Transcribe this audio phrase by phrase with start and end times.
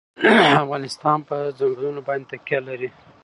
[0.63, 2.89] افغانستان په چنګلونه باندې تکیه لري.